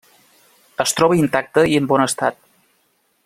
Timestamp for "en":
1.81-1.89